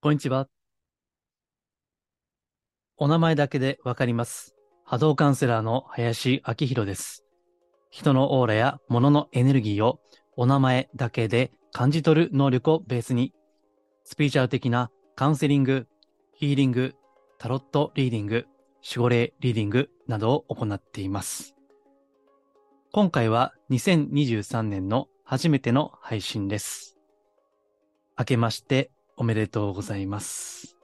[0.00, 0.46] こんにちは。
[2.98, 4.54] お名前だけでわかります。
[4.84, 7.24] 波動カウンセラーの林明宏です。
[7.90, 9.98] 人のオーラや物のエネルギーを
[10.36, 13.34] お名前だけで感じ取る能力をベースに、
[14.04, 15.88] スピーチャル的なカウンセリング、
[16.32, 16.94] ヒーリング、
[17.36, 18.46] タロットリーディング、
[18.88, 21.56] 守護霊リーディングなどを行っています。
[22.92, 26.96] 今回は2023年の初めての配信です。
[28.16, 30.76] 明けましておめでとうございます。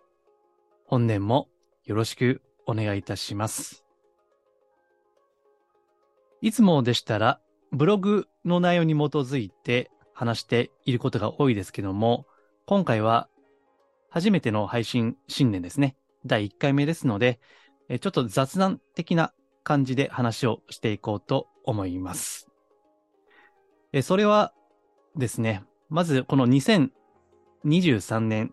[0.86, 1.48] 本年も
[1.84, 3.84] よろしくお願いいたします。
[6.40, 12.26] いつもでしたら、ブログの内容に基づいて話していることが多いですけども、
[12.66, 13.28] 今回は
[14.10, 15.94] 初めての配信新年ですね。
[16.26, 17.38] 第1回目ですので、
[18.00, 19.32] ちょっと雑談的な
[19.62, 22.48] 感じで話をしていこうと思います。
[24.02, 24.52] それは
[25.14, 26.46] ですね、まずこの
[27.64, 28.52] 2023年、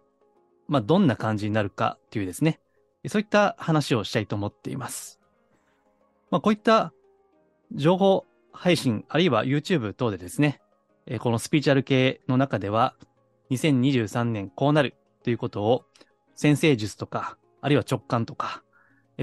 [0.67, 2.59] まあ、どんな感じになるかっていうですね、
[3.07, 5.19] そういった話をしたいと思っています。
[6.29, 6.93] まあ、こういった
[7.73, 10.61] 情報配信、あるいは YouTube 等でですね、
[11.19, 12.95] このスピーチャル系の中では、
[13.49, 15.85] 2023年こうなるということを、
[16.35, 18.63] 先生術とか、あるいは直感とか、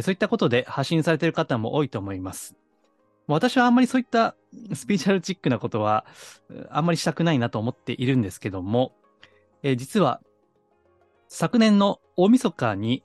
[0.03, 2.57] そういったことで発信されている方も多いと思います。
[3.27, 4.35] 私はあんまりそういった
[4.75, 6.05] スピーチャルチックなことは、
[6.71, 8.93] あんまりしたくないなと思っているんですけども、
[9.63, 10.21] えー実は、
[11.29, 13.05] 昨年の大晦日に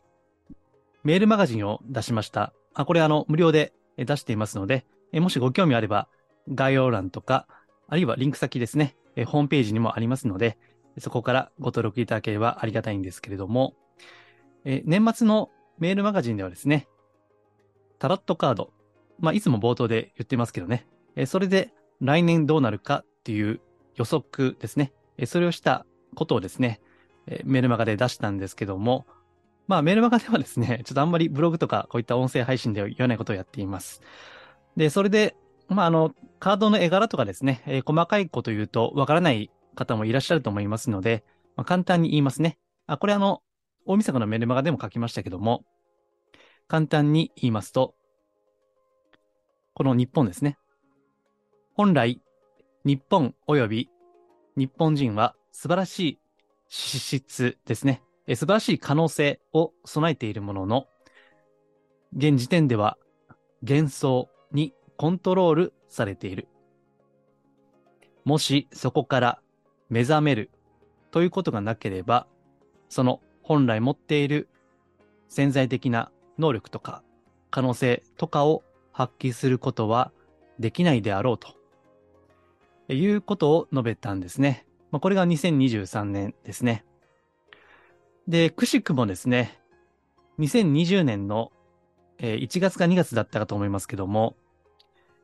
[1.04, 2.54] メールマガジンを出しました。
[2.74, 6.08] あ、これあの、無料で出していますので、えーもしご興味あれば、
[6.54, 7.48] 概要欄とか、
[7.88, 10.58] あるいはリンク先ですね、えーホームページにもありますので、
[11.00, 13.74] そこからご登録いただければありがたいんですけれども、
[14.64, 16.88] え年末のメールマガジンではですね、
[18.00, 18.72] タロットカード、
[19.20, 23.60] まあ、いつも冒頭で言ってますけどね、えそれで来年どうなるかっていう
[23.96, 26.82] 予測ですね、えそれをしたことをですね、
[27.28, 29.06] えメルマガで出したんですけども、
[29.68, 34.02] まあメルマガではですね、 ちょっとあんまりブログとかこういった音声配信では言わないことをやっています。
[34.76, 35.36] で、それで、
[35.68, 41.24] まああの、カードの絵柄とかですね、えー細かいこと言うとわからない方もいらっしゃると思いますので、
[41.56, 42.58] まあ、簡単に言いますね。
[42.88, 43.42] あ、これあの、
[43.86, 45.64] 大晦日のメルマガでも書きましたけども、
[46.68, 47.96] 簡単に言いますと、
[49.74, 50.58] この日本ですね。
[51.74, 52.22] 本来、
[52.86, 53.90] 日本及び
[54.56, 56.20] 日本人は素晴らしい
[56.68, 58.02] 資質ですね。
[58.26, 60.88] え素晴らしい可能性を備えているものの、
[62.18, 62.98] 現時点では
[63.62, 66.48] 幻想にコントロールされている。
[68.26, 69.40] もしそこから
[69.90, 70.50] 目覚める
[71.12, 72.26] ということがなければ、
[72.90, 74.50] その本来持っている
[75.30, 77.04] 潜在的な能力とか
[77.52, 80.12] 可能性とかを発揮することは
[80.60, 81.56] できないであろうと
[82.92, 84.66] いうことを述べたんですね。
[84.94, 86.86] まあ、これが2023年ですね。
[88.30, 89.60] で、くしくもですね、
[90.40, 91.52] 2020年の
[92.20, 94.36] え1月か2月だったかと思いますけども、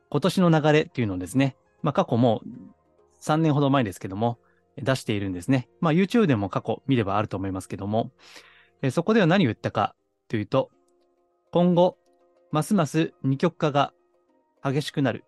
[0.09, 2.41] 今年の流れっていうのをですね、まあ過去も
[3.21, 4.37] 3年ほど前ですけども、
[4.75, 5.69] 出しているんですね。
[5.79, 8.11] まあ YouTube でも過去見ればあると思いますけども、
[8.81, 9.95] えそこでは何を言ったか
[10.27, 10.71] というと、
[11.51, 11.97] 今後、
[12.51, 13.93] ますます二極化が
[14.63, 15.23] 激しくなる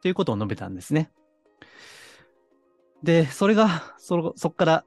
[0.00, 1.10] ということを述べたんですね。
[3.02, 4.84] で、それが、そ、そこから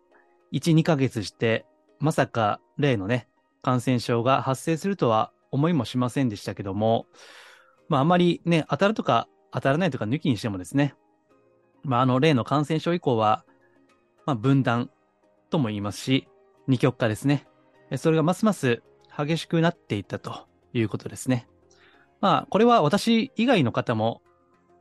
[0.51, 1.65] 1、2ヶ月して、
[1.99, 3.27] まさか例のね、
[3.61, 7.07] 感染症が発生するとは思いもしませんでしたけども、
[7.87, 10.95] まああまりね、当たるとか当たらないとか抜きにしてもですね、
[11.83, 13.45] まああの例の感染症以降は、
[14.25, 14.89] まあ分断
[15.49, 16.27] とも言いますし、
[16.67, 17.47] 二極化ですね。
[17.95, 18.81] それがますます
[19.15, 21.47] 激しくなっていったということですね。
[22.19, 24.21] まあこれは私以外の方も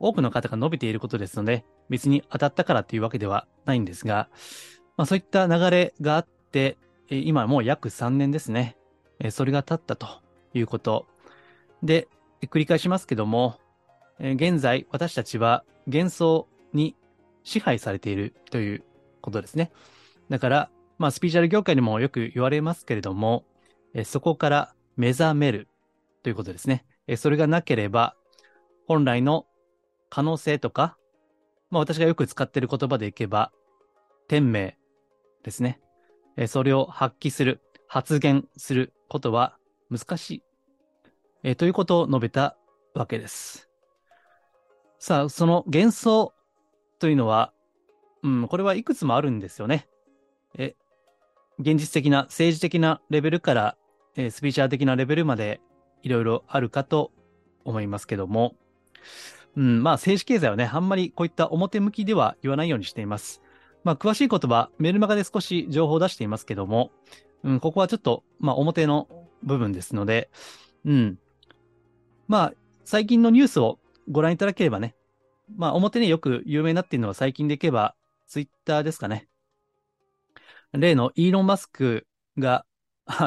[0.03, 4.27] 多くの方が述べていることですので、別に当たったからというわけではないんですが、
[4.97, 6.77] まあそういった流れがあって、
[7.09, 8.75] 今もう約3年ですね。
[9.31, 10.21] それが経ったと
[10.53, 11.07] いうこと。
[11.83, 12.09] で、
[12.41, 13.59] 繰り返しますけども、
[14.19, 16.97] 現在私たちは幻想に
[17.43, 18.83] 支配されているという
[19.21, 19.71] ことですね。
[20.29, 23.45] だから、まあスピーチャル業界でもよく言われますけれども、
[24.03, 25.69] そこから目覚める
[26.23, 26.85] ということですね。
[27.15, 28.17] それがなければ、
[28.85, 29.45] 本来の
[30.13, 30.95] 可能性とか、
[31.71, 33.51] まあ私がよく使っている言葉でいけば、
[34.27, 34.77] 天命
[35.41, 35.79] ですね。
[36.37, 39.57] えそれを発揮する、発言することは
[39.89, 40.43] 難しい。
[41.41, 42.55] えということを述べた
[42.93, 43.71] わけです。
[44.99, 46.33] さあ、その幻想
[46.99, 47.51] というのは、
[48.21, 49.87] うん、これはいくつもあるんですよね。
[50.59, 50.75] え、
[51.57, 53.77] 現実的な政治的なレベルから、
[54.15, 55.59] えスピーチャー的なレベルまで
[56.03, 57.11] いろいろあるかと
[57.65, 58.53] 思いますけども、
[59.55, 63.41] うん、まあ政治経済はね、あんまりこういった表向きでは言わないようにしています。
[63.83, 66.91] まあ詳しい言葉、メルマガで少し情報を出していますけども、
[67.43, 69.07] うん、ここはちょっと、まあ、表の
[69.43, 70.29] 部分ですので、
[70.85, 71.19] うん。
[72.27, 72.53] まあ、
[72.85, 73.79] 最近のニュースを
[74.09, 74.95] ご覧いただければね、
[75.57, 77.95] まあ、表によく有名になっているのは最近でいけば、
[78.27, 79.27] ツイッターですかね。
[80.71, 82.07] 例のイーロン・マスク
[82.37, 82.65] が、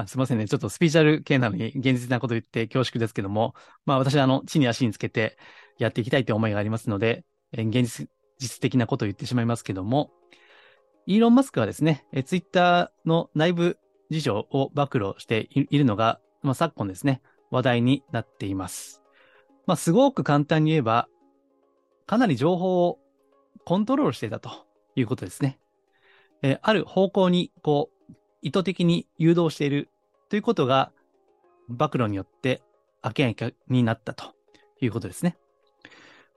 [0.07, 0.49] すいませんね。
[0.49, 5.37] ちょっとスピーチャル系なのに現実なこと言って恐縮ですけども、まあ私はあの、地に足につけて
[5.79, 8.09] やっていきたいという思いがありますので、現
[8.39, 10.11] 実的なことを言ってしまいますけども、
[11.07, 13.79] イーロン・マスクはですね、ツイッターの内部
[14.11, 19.03] 事情を暴露しているのが、まあ、昨今ですね、話題になっています。
[19.67, 21.09] まあ、すごく簡単に言えば、
[22.07, 22.99] かなり情報を
[23.65, 24.51] コントロールしていたと
[24.95, 25.59] いうことですね。
[26.43, 29.89] えー、ある方向に、こう、意図的に誘導している
[30.29, 30.93] ということが、
[31.69, 32.63] 暴露によって
[33.03, 34.35] 明らかになったと
[34.81, 35.37] いうことですね。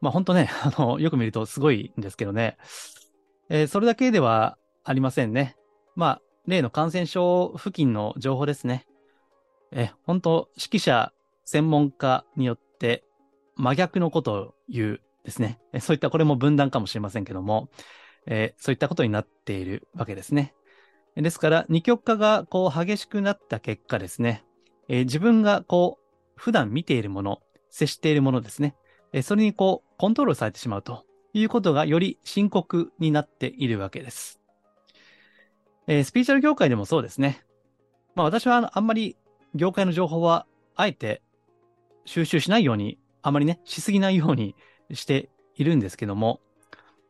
[0.01, 2.57] まあ本当ね、 あの、よく見るとすごいんですけどね。
[3.50, 5.56] えー、それだけではありませんね。
[5.96, 8.88] まあ、例の感染症付近の情報ですね。
[9.72, 11.13] え、本当指揮者、
[11.46, 13.04] 専門家によって
[13.56, 15.60] 真逆のことを言うですね。
[15.80, 17.69] そういったこれも分断かもしれませんけども、
[18.25, 20.54] えー、そういったことになっているわけですね。
[21.16, 24.45] ですから、二極化がこう激しくなった結果ですね、
[24.88, 26.04] えー、自分がこう、
[26.36, 28.75] 普段見ているもの、接しているものですね、
[29.23, 34.39] それにこう、コントロールされてしまうということがより深刻になっているわけです。
[35.88, 37.44] えー、スピーチャル業界でもそうですね。
[38.15, 39.17] まあ私はあんまり
[39.56, 40.45] 業界の情報は
[40.75, 41.21] あえて
[42.06, 44.56] 収集しないように、あまりね、しすぎないように
[44.94, 46.39] しているんですけども、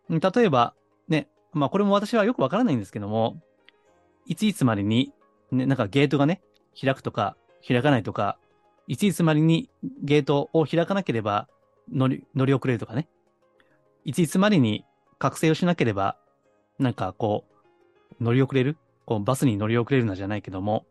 [0.09, 0.73] 例えば
[1.07, 3.41] ね、まあこれも私はよくわからないんですけども、
[4.25, 5.13] いついつまでに、
[5.51, 6.41] ね、なんかゲートがね、
[6.79, 7.35] 開くとか
[7.67, 8.37] 開かないとか、
[8.87, 9.69] いついつまでに
[10.01, 11.47] ゲートを開かなければ
[11.93, 13.07] 乗り、乗り遅れるとかね。
[14.05, 14.85] いついつまでに
[15.17, 16.17] 覚醒をしなければ、
[16.77, 17.45] なんかこ
[18.19, 18.77] う、乗り遅れる？
[19.05, 20.85] こうバスに乗り遅れるなじゃないけども、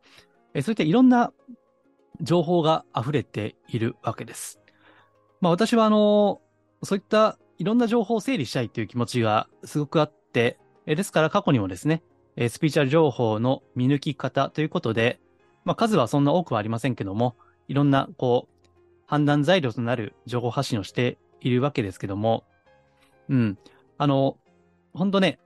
[0.53, 1.33] えそういったいろんな
[2.21, 4.61] 情報が溢れているわけです。
[5.41, 6.41] まあ私はあの、
[6.83, 12.03] そういったいろんな情報を整理したいという気持ちがすごくあって、えですから過去にもですね、
[12.35, 15.21] えスピーチャル情報の見抜き方ということで、
[15.65, 17.37] まあ数はそんな多くはありませんけども、
[17.69, 18.58] いろんなこう、
[19.09, 22.45] 判断材料となる情報発信をしているわけですけども、
[23.29, 23.59] うん。
[23.97, 24.37] あの、
[24.93, 25.41] 本当ね、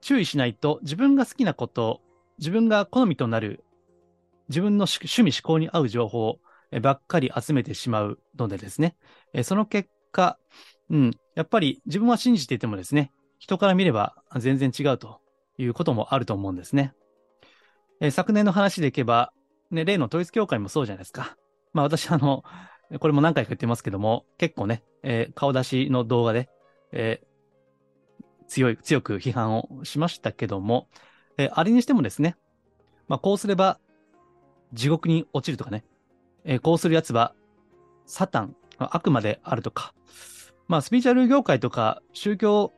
[0.00, 2.00] 注意しないと自分が好きなこと、
[2.38, 3.64] 自分が好みとなる、
[4.48, 6.40] 自分の趣味思考に合う情報
[6.82, 8.96] ばっかり集めてしまうのでですね、
[9.44, 10.36] その結果、
[10.90, 15.20] うん、やっぱり自分は信じていてもですね、人から見れば全然違うと
[15.58, 16.92] いうこともあると思うんですね。
[18.00, 19.32] え昨年の話でいけば、
[19.70, 21.36] ね、例の統一教会もそうじゃないですか。
[21.72, 22.44] まあ私、あの、
[23.00, 26.48] これも何回か言ってますけども、結構ね、えー、顔出しの動画で、
[26.92, 30.88] えー、強い、強く批判をしましたけども、
[31.36, 32.36] えー、あれにしてもですね、
[33.08, 33.78] まあ、こうすれば
[34.72, 35.84] 地獄に落ちるとかね、
[36.44, 37.34] え、こうする奴は
[38.06, 39.94] サタン、悪魔であるとか、
[40.68, 42.72] まあ、スピーチャル業界とか宗教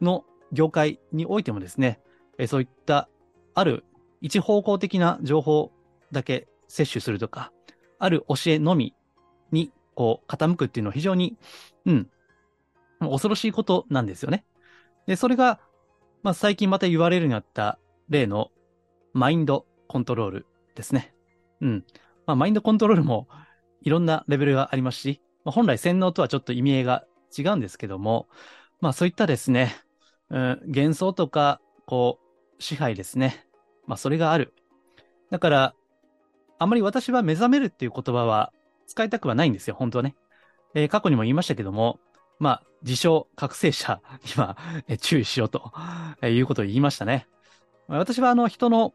[0.00, 2.00] の業界においてもですね、
[2.38, 3.08] え、そういった
[3.54, 3.84] ある
[4.20, 5.72] 一方向的な情報
[6.12, 7.52] だけ摂取するとか、
[7.98, 8.94] ある教えのみ
[10.00, 11.36] こう傾くっていうのは非常に、
[11.84, 12.10] うん、
[13.00, 14.46] 恐ろしいことなんですよね。
[15.06, 15.60] で、それが、
[16.22, 18.50] まあ、最近また言われるようになった例の
[19.12, 21.12] マインドコントロールですね。
[21.60, 21.84] うん。
[22.24, 23.28] まあ、マインドコントロールも
[23.82, 27.04] いろんなレベルがありますし、まあ、本来洗脳とはちょっと意味合いが
[27.36, 28.26] 違うんですけども、
[28.80, 29.76] まあそういったですね、
[30.30, 32.18] うん、幻想とか、こ
[32.58, 33.44] う、支配ですね。
[33.86, 34.54] まあそれがある。
[35.30, 35.74] だから、
[36.58, 38.54] あまり私は目覚めるっていう言葉は
[38.90, 40.16] 使いたくはないんですよ、本当はね。
[40.74, 42.00] えー、過去にも言いましたけども、
[42.40, 44.00] まあ、自称覚醒者
[44.36, 44.56] には
[45.00, 45.72] 注意しようと
[46.26, 47.28] いうことを言いましたね。
[47.86, 48.92] 私はあの人の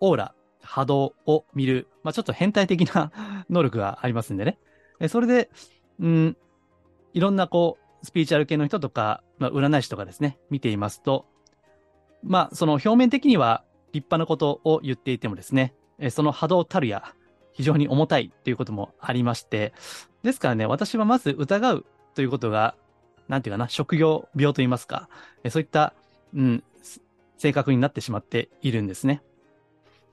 [0.00, 3.12] オーラ、波動を見る、まあ、ちょっと変態的な
[3.48, 4.58] 能力がありますんでね
[4.98, 5.08] え。
[5.08, 5.50] それで、
[6.00, 6.36] うん、
[7.14, 11.26] いろんなこう、スピーチャル系の人とか、まあ、占い師とかですね、見ていますと、
[12.22, 15.74] まあ、その表面的には立派なことを言っていてもですね、
[16.10, 17.14] その波動たるや、
[17.52, 19.72] 非常に重たいということもありまして、
[20.22, 22.74] ですからね、私はまず疑うということが、
[23.28, 25.08] なんていうかな、職業病といいますか、
[25.48, 25.94] そういった、
[26.34, 26.64] うん、
[27.38, 29.22] 性格になってしまっているんですね。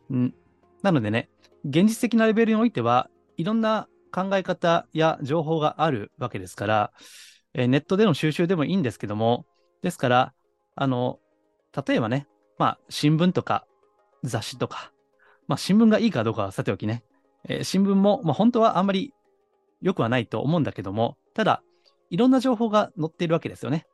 [0.09, 0.33] うん、
[0.81, 1.29] なのでね、
[1.65, 6.91] 現実的なレベルにおいては、いろんな考え方や情報があるわけですから、
[7.53, 9.45] えネットでの収集でもいいんですけども、
[9.81, 10.33] ですから、
[10.75, 11.19] あの、
[11.87, 12.27] 例えばね、
[12.57, 13.65] まあ、新聞とか
[14.23, 14.91] 雑誌とか、
[15.47, 17.03] まあ、新聞がいいかどうかはさておきね、
[17.47, 19.13] えー、新聞も、まあ、本当はあんまり
[19.81, 21.63] 良くはないと思うんだけども、ただ、
[22.09, 23.85] いろんな情報が載っているわけですよね。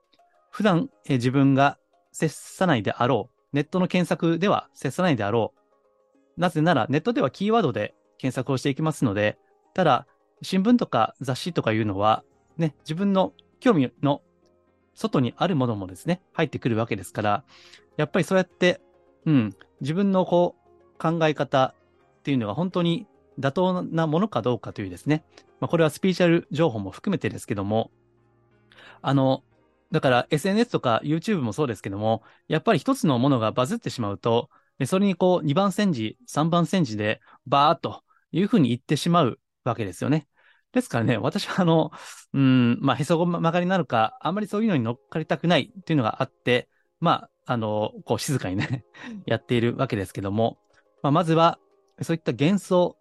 [0.51, 1.77] 普段、えー、自分が
[2.11, 5.53] 接さないであろう、ネットの検索では接さないであろ
[6.37, 9.37] う、なぜならネットではキーワードで検索をしていきますので、
[9.73, 10.07] ただ、
[10.41, 12.23] 新聞とか雑誌とかいうのは、
[12.57, 14.21] ね、自分の興味の
[14.93, 17.43] 外にあるものもですね、入ってくるわけですから、
[17.97, 18.81] やっぱりそうやって、
[19.25, 20.63] うん、自分のこう、
[20.99, 21.73] 考え方
[22.19, 23.07] っていうのが本当に
[23.39, 25.23] 妥当なものかどうかというですね、
[25.59, 27.91] まあ、これはスピーチャル情報も含めてですけども、
[29.01, 29.43] あの、
[29.91, 34.49] だから SNS とか YouTube もそうですけども、やっぱり一つのものがバズってしまうと、
[34.85, 40.27] それにこう2番煎じ、3番煎じでバーっというふうに言ってしまうわけですよね。
[40.71, 41.91] ですからね、私はあの、
[42.33, 46.67] うん、まあ、へそご曲がりなのか、あんまりそういうのに乗っかりたくないっていうのがあって、
[46.99, 48.83] まあ、あの、こう静かにね
[49.27, 50.57] やっているわけですけども、
[51.03, 51.59] まあ、まずは、
[52.01, 52.97] そういった幻想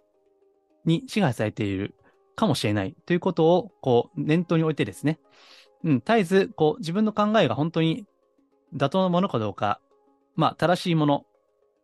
[0.85, 1.95] に支配されている
[2.35, 5.19] かもしれないということを、こう、念頭に置いてですね、
[5.85, 8.07] うん、絶えず、こう、自分の考えが本当に
[8.75, 9.81] 妥当なものかどうか、
[10.35, 11.27] まあ、正しいもの、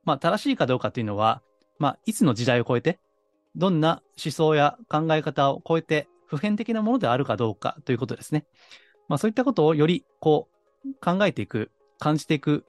[0.05, 1.43] まあ、正しいかどうかっていうのは、
[1.79, 2.99] まあ、いつの時代を超えて、
[3.57, 8.47] どんな思想や考え方を超えて普遍的なものであるかどうかということですね。
[9.09, 10.49] まあそういったことをよりこ
[10.85, 12.65] う考えていく、感じていく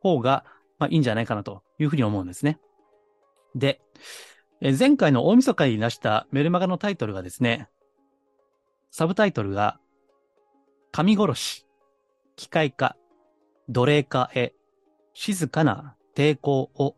[0.00, 0.44] 方が
[0.78, 2.58] まあいいんじゃないかなというふうに思うんですね。
[3.54, 3.80] で、
[4.62, 7.68] え前回の大晦日に出したメルマガのタイトルがですね、
[8.90, 9.78] サブタイトルが、
[10.92, 11.66] 神殺し、
[12.36, 12.96] 機械化、
[13.68, 14.52] 奴隷化へ、
[15.14, 16.96] 静かな抵抗を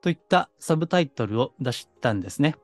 [0.00, 2.54] といったサブタイトルを出したんですね。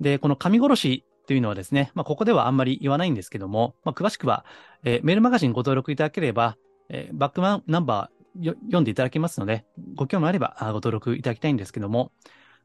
[0.00, 4.44] で、この神殺しというのはですね、まあ、ここではあんまり言わないんですけども、まあ、詳しくは、
[4.82, 6.56] えー、メールマガジンご登録いただければ、
[6.88, 12.10] えー、バックマンナンバー読んでいただけますので、ご興味あればご登録いただきたいんですけども、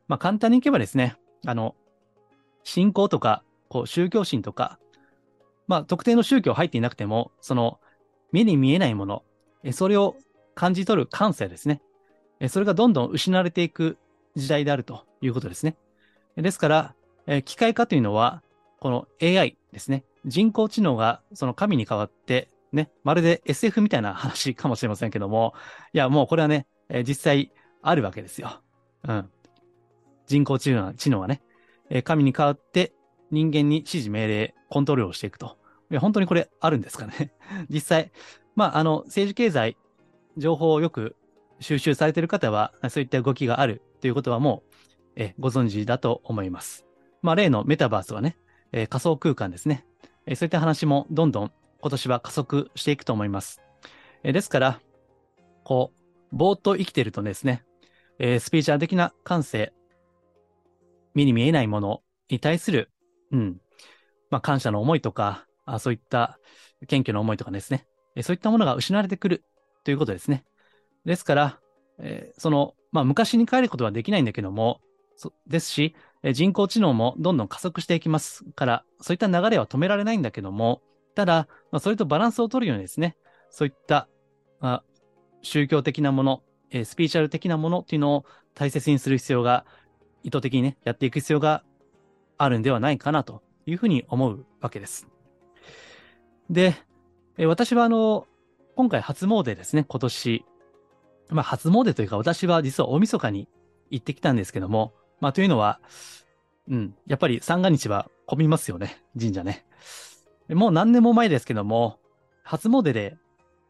[0.07, 1.75] まあ、簡単にいけばですね、あの、
[2.63, 4.79] 信仰とか、こう、宗教心とか、
[5.67, 7.79] まあ、特定の宗教入っていなくても、その、
[8.31, 9.23] 目に見えないもの、
[9.71, 10.15] それを
[10.55, 11.81] 感じ取る感性ですね。
[12.49, 13.97] それがどんどん失われていく
[14.35, 15.75] 時代であるということですね。
[16.35, 18.43] ですから、機械化というのは、
[18.79, 20.03] この AI ですね。
[20.25, 25.53] 人工知能がその神に代わって、ね、まるで SF みたいな話かもしれませんけども、
[25.93, 26.67] いや、もうこれはね、
[27.07, 28.61] 実際あるわけですよ。
[29.07, 29.29] うん。
[30.27, 31.41] 人工知能知能がね、
[32.03, 32.93] 神に代わって
[33.31, 35.57] 人間に指示命令、コントロールをしていくと。
[35.89, 37.33] いや、本当にこれあるんですかね。
[37.69, 38.11] 実際、
[38.55, 39.77] まあ、あの、政治経済、
[40.37, 41.15] 情報をよく
[41.59, 44.73] 収集されている方は、そういった動きがあるということはもう、
[45.15, 46.85] えご存知だと思います。
[47.21, 48.37] まあ、例のメタバースはね、
[48.71, 49.85] え仮想空間ですね、
[50.25, 53.61] えそういった話もどんどん今年は加速していくと思います。
[54.23, 54.81] えですから、
[55.63, 55.91] こ
[56.31, 57.63] う、ぼーっと生きてるとですね、
[58.19, 59.73] えスピーチャー的な感性、
[61.17, 62.91] 目に見えないものに対する、
[63.31, 63.57] うん、
[64.29, 66.37] まあ、感謝の思いとか、あそういった
[66.87, 69.43] 謙虚な思いとかですね、えそういったものが失われてくる
[69.83, 70.45] ということですね。
[71.05, 71.59] ですから、
[71.99, 74.79] えー、その、まあ、昔に帰ることはできないんだけども、
[75.47, 80.83] ですし、えー、人工知能もどんどん加速していきますから、そういった流れは止められないんだけども、
[81.15, 83.17] ただ、まあ、それとバランスを取るようにですね、
[83.49, 84.07] そういった、
[84.59, 84.83] まあ、
[85.41, 89.65] 宗教的なもの、えー、スピーチャル的なものっていうのを大切にする必要が、
[90.27, 91.63] 意図的にね、やっていく必要が
[92.37, 95.07] あるんではないかなというふうに思うわけです。
[96.49, 96.75] で、
[97.37, 98.27] え、私はあの、
[98.75, 100.45] 今回初詣ですね、今年、
[101.29, 103.47] まあ、初詣というか、私は実は大晦日に
[103.89, 105.79] 行ってきたんですけども、まあ、というのは、
[106.69, 109.65] うん、やっぱり三が日は混みますよね、神社ね。
[110.49, 111.99] もう何年も前ですけども、
[112.43, 113.17] 初詣で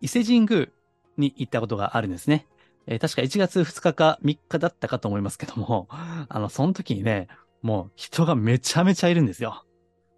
[0.02, 0.70] 伊勢神宮
[1.18, 2.48] に行ったことがあるんですね。
[2.88, 5.88] えー、確か1月2日か3日だったかと思いますけども、
[6.29, 7.27] あの、その時にね、
[7.62, 9.65] もう人がめちゃめちゃいるんですよ。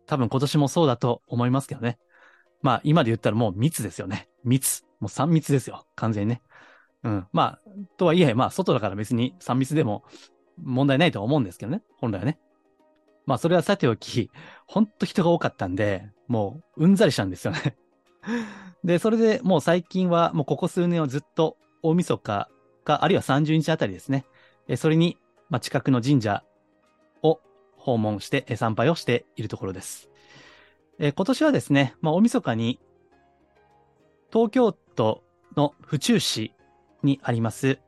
[0.06, 1.98] 多分今年もそうだと思いますけどね。
[2.62, 4.30] まあ今で言ったらもう密ですよね。
[4.44, 4.84] 密。
[5.00, 5.86] もう3密ですよ。
[5.96, 6.42] 完全にね。
[7.04, 7.28] うん。
[7.32, 7.62] まあ、
[7.98, 10.04] とはいえ、まあ、外だから別に3密でも
[10.58, 11.82] 問題ないとは思うんですけどね。
[11.98, 12.40] 本来はね。
[13.26, 14.32] まあ、それはさておき、
[14.68, 17.78] ほんと人が多かったんで、もう、うんざりしたんですよね
[18.84, 22.50] で、それでもう最近は、もうここ数年はずっと大晦日
[22.84, 24.26] か、あるいは30日あたりですね。
[24.68, 25.18] えそれに、
[25.50, 26.44] まあ、近くの神社
[27.24, 27.40] を
[27.76, 30.10] 訪問して、参拝をしているところです。
[31.00, 32.80] え今年はですね、まあ、大晦日に、
[34.32, 35.24] 東京都
[35.56, 36.54] の府中市
[37.04, 37.80] にあります、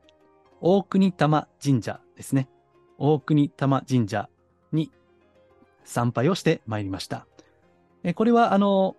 [0.60, 2.48] 大国玉神社ですね。
[2.98, 4.28] 大国玉神社
[4.72, 4.90] に
[5.84, 7.26] 参拝をしてまいりました。
[8.04, 8.96] えこれは、あの、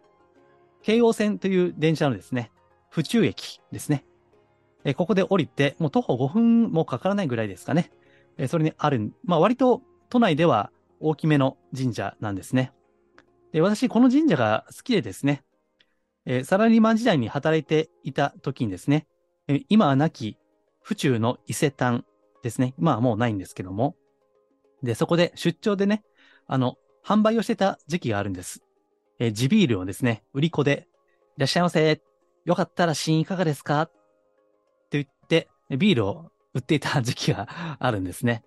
[0.84, 2.52] 京王線という電車のですね、
[2.90, 4.06] 府中駅ですね。
[4.86, 7.92] えここで降りて、もう徒歩5分もかからないぐらいですかね。
[8.38, 12.72] えそれにある、まあ割と都内では大きめの神社なんですね。
[13.52, 15.44] で私、この神社が好きでですね、
[16.26, 19.08] えサラリーマン時代に働いていた時にですね、
[19.70, 20.38] 今は亡き
[20.82, 22.06] 府中の伊勢丹
[22.44, 22.74] ですね。
[22.78, 23.96] まあもうないんですけども。
[24.84, 26.04] で、そこで出張でね、
[26.46, 28.62] あの、販売をしてた時期があるんです。
[29.20, 30.88] え、地ビールをですね、売り子で、
[31.38, 32.02] いらっしゃいませ。
[32.46, 33.90] よかったら試飲いかがですか、
[35.78, 37.48] ビールを売っていた時期が
[37.80, 38.44] あるんですね。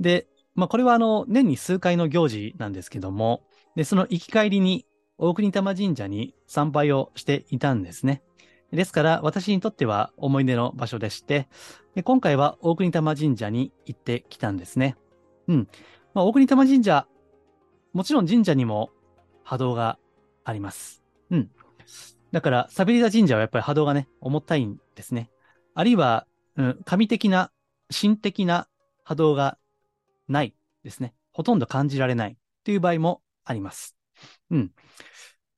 [0.00, 3.44] で、まあこれはあの、年に数回の行事なんですけども、
[3.76, 4.86] で、その行き帰りに
[5.18, 8.22] 大国玉神社に参拝をしていたんですね。
[8.72, 11.48] ですから、私にとっては思い出の場所でして、
[11.94, 14.96] で今回は大国玉神社に行ってきたんですね。
[15.46, 15.68] うん。
[16.14, 17.06] まあ、大国玉神社、
[17.92, 18.90] もちろん神社にも
[19.44, 19.98] 波動が
[20.44, 21.02] あります。
[21.30, 21.50] うん。
[22.32, 25.30] だから、サビリダ神社はやっぱり波動がね、重たいんですね。
[25.74, 26.26] あるいは、
[26.56, 27.50] うん、神的な、
[27.90, 28.68] 神的な
[29.04, 29.58] 波動が
[30.28, 30.54] ない
[30.84, 31.14] ですね。
[31.32, 33.96] ほとんど感じられないという場合もあります。
[34.50, 34.72] うん。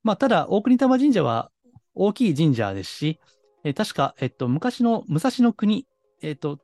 [0.02, 1.50] まあ、ただ、大国玉神社は
[1.94, 3.20] 大きい神社ですし、
[3.64, 5.86] えー、確か、えっと、昔の武蔵の国、
[6.22, 6.58] えっと、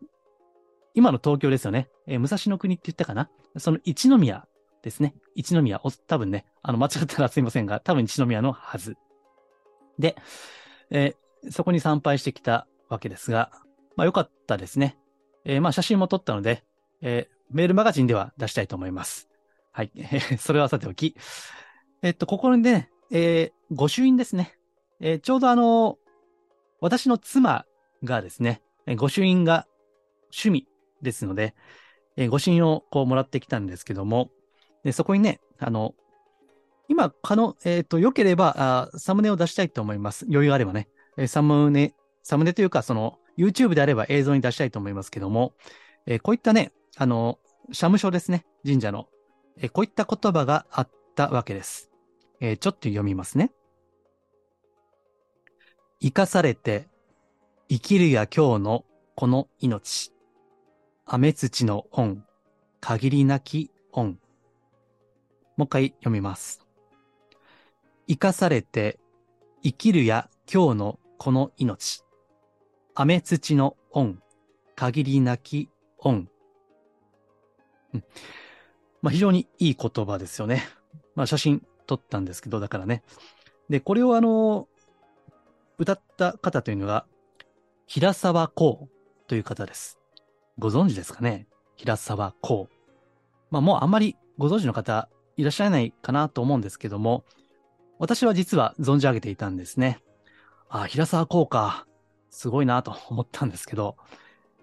[0.95, 1.89] 今の東京ですよね。
[2.07, 3.31] えー、武蔵の国って言ったかな？
[3.59, 4.47] その一宮
[4.83, 5.15] ですね。
[5.35, 8.97] 一宮、多分ね、あの、間違ったらすいませんが、多分一宮のはず。
[9.99, 10.17] で、
[10.91, 13.51] えー、そこに参拝してきたわけですが、
[13.97, 14.97] まあ良かったですね。
[15.45, 16.65] えー、まあ写真も撮ったので、
[17.01, 19.29] えー、メールマガジンでは出したいと思います。
[19.73, 19.93] はい。
[20.39, 21.17] それはさておき。
[22.03, 24.59] えっと、ここにね、えー、御朱印ですね。
[25.01, 25.99] えー、ちょうどあの、
[26.81, 27.67] 私の妻
[28.05, 29.67] がですね、御朱印が
[30.33, 30.69] 趣味
[31.03, 31.55] ですので、
[32.17, 34.31] えー、御朱印をこうもらってきたんですけども、
[34.85, 35.95] でそこにね、あの、
[36.89, 40.27] 今、可能、えっ、ー、と、良ければあ、サムネを出したいと思います。
[40.29, 40.89] 余裕があればね。
[41.17, 41.95] えー、サムネ、
[42.25, 45.55] サムネというか、その、YouTube であれば映像に出したいと思いますけども、
[46.07, 49.09] えー、こういったね、あの、社務所ですね、神社の。
[49.59, 51.91] えこういった言葉があったわけです。
[52.41, 53.53] えちょっと読みますね。
[56.01, 56.89] 生かされて、
[57.69, 58.85] 生きるや今日の
[59.15, 60.13] この命。
[61.05, 62.25] 雨土の恩、
[62.81, 64.19] 限りなき恩。
[65.57, 66.67] もう一回読みます。
[68.09, 68.99] 生かされて、
[69.63, 72.03] 生きるや今日のこの命。
[72.95, 74.23] 雨土の恩、
[74.77, 76.29] 限りなき恩。
[77.95, 78.05] うん、
[79.03, 80.63] まあ、非常にいい言葉ですよね。
[81.15, 83.03] まあ、写真撮ったんですけど、だからね。
[83.69, 84.69] で、これをあの、
[85.79, 87.07] 歌った方というのが、
[87.87, 88.89] 平沢光
[89.27, 89.99] という方です。
[90.59, 91.47] ご存知ですかね？
[91.77, 92.67] 平沢光。
[93.51, 97.25] まあもうあんまりご存知の方いらっしゃらないかなと思うんですけども、
[97.99, 100.03] 私は実は存じ上げていたんですね。
[100.69, 101.87] あ、平沢光か。
[102.31, 103.97] すごいなと 思ったんですけど、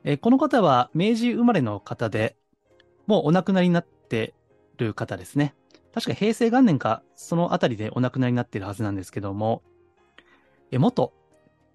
[0.03, 2.35] えこの方は明治生まれの方で、
[3.05, 4.33] もうお亡くなりになって
[4.77, 5.53] る方ですね。
[5.93, 9.63] 確か平成元年か、そのあたりでお亡くなりになってるはずなんですけども、
[10.71, 11.13] 元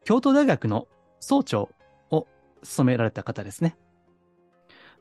[0.05, 0.89] 京都大学の
[1.21, 1.71] 総長
[2.11, 2.27] を
[2.63, 3.77] 務められた方ですね。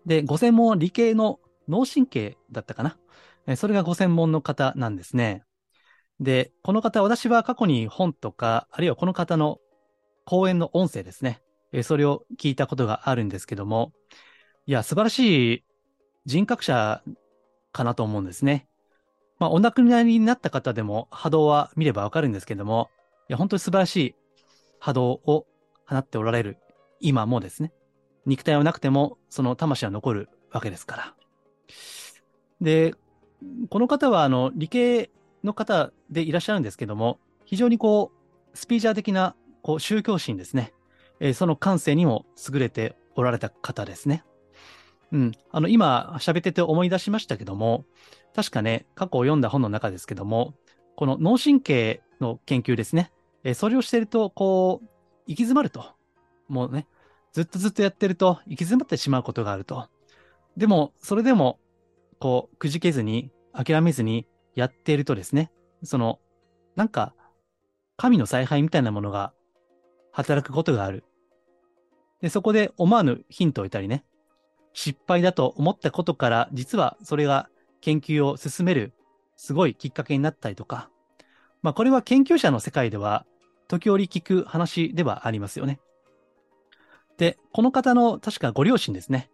[0.06, 3.56] で、ご専門理系の脳神経だったかな。
[3.56, 5.44] それがご専門の方なんですね。
[6.20, 9.60] で、この方、私は過去に本とか、あるいはこの方の
[10.26, 11.42] 講演の音声ですね。
[11.72, 13.94] えそれを聞いたことがあるんですけども、
[14.66, 15.64] いや、素晴らしい
[16.26, 17.02] 人格者
[17.72, 18.68] かなと思うんですね。
[19.40, 22.90] まあ、お亡くなりになった方でも波動は見ればわかるんですけども、
[23.30, 24.16] いや、本当に素晴らしい
[24.80, 25.48] 波動を
[25.88, 26.58] 放っておられる
[27.00, 27.72] 今もですね、
[28.26, 31.16] 肉体はなくてもその魂は残るわけですから。
[32.60, 32.94] で、
[33.70, 35.10] この方はあの理系
[35.44, 40.74] の方でいらっしゃるんですけども、非常にこう、スピーチャー的なこう宗教心ですね、
[41.20, 44.24] えー、その感性にも優れておられた方ですね。
[45.12, 45.32] うん。
[45.52, 47.86] あの、今喋ってて思い出しましたけども、
[48.34, 50.54] 確かね、過去を読んだ本の中ですけども、
[50.96, 53.12] この脳神経の研究ですね。
[53.44, 54.86] えそれをしてると、こう、
[55.28, 55.86] 行き詰まると。
[56.48, 56.88] もうね、
[57.34, 59.88] ずっとずっとやってると行き詰まってしまうことがあると。
[60.58, 61.60] でも、それでも、
[62.20, 65.52] こう、くじけずに、諦めずにやっているとですね、
[65.84, 66.20] その、
[66.76, 67.14] なんか、
[67.98, 69.34] 神の采配みたいなものが
[70.12, 71.04] 働くことがある。
[72.22, 74.04] で、そこで思わぬヒントを得たりね、
[74.74, 77.50] 失敗だと思ったことから、実はそれが
[77.82, 78.94] 研究を進める、
[79.36, 80.90] すごいきっかけになったりとか、
[81.62, 83.26] まあ、これは研究者の世界では、
[83.68, 85.80] 時折聞く話ではありますよね。
[87.18, 89.30] で、この方の確かご両親ですね。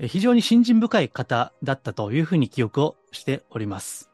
[0.00, 4.10] 非常に信心深い方だったというふうに記憶をしております。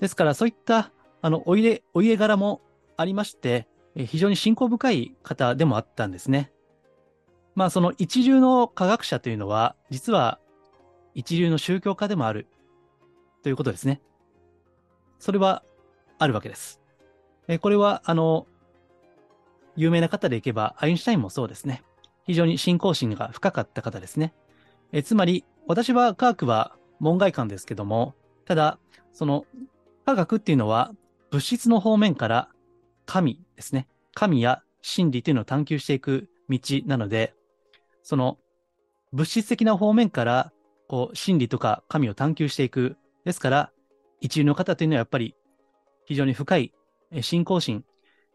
[0.00, 2.60] ですから、そういった、あの、お家、お家柄も
[2.96, 6.50] ありまして、非常に信仰深い方でもあったんですね。
[7.54, 10.38] まあ、その一流の科学者というのは、実は
[11.14, 12.46] 一流の宗教家でもある
[13.42, 14.00] ということですね。
[15.18, 15.62] それは
[16.18, 16.80] あるわけです。
[17.48, 18.46] えこれは、あの、
[19.76, 21.82] 有名な方でいけば、アインシュタインもそうですね。
[22.24, 24.32] 非常に信仰心が深かった方ですね。
[24.92, 28.14] えつまり、私は科学は門外観ですけども、
[28.46, 28.78] ただ、
[29.12, 29.44] その
[30.04, 30.92] 科学っていうのは
[31.30, 32.48] 物質の方面から
[33.06, 33.88] 神ですね。
[34.14, 37.34] 神や真理というのを探求していく道なので、
[38.02, 38.38] その
[39.12, 40.52] 物質的な方面から
[40.88, 42.96] こう真理とか神を探求していく。
[43.24, 43.70] ですから、
[44.20, 45.36] 一流の方というのはやっぱり
[46.06, 46.72] 非常に深い
[47.20, 47.84] 信仰心、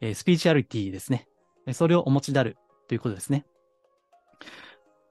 [0.01, 1.27] スピーチュアリティですね。
[1.73, 3.45] それをお持ちであるということですね。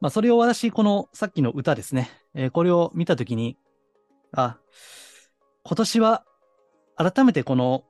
[0.00, 2.10] まあ、それを私、このさっきの歌ですね。
[2.52, 3.58] これを見たときに、
[4.32, 4.58] あ、
[5.62, 6.24] 今年は
[6.96, 7.84] 改めてこの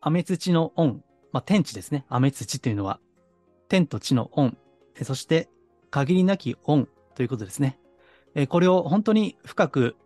[0.00, 2.04] 雨土の恩、まあ、天地ですね。
[2.08, 3.00] 雨土というのは、
[3.68, 4.56] 天と地の恩、
[5.02, 5.48] そして
[5.90, 7.78] 限りなき恩ということですね。
[8.48, 9.96] これを本当に深く